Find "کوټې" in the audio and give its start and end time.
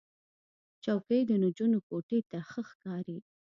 1.87-2.19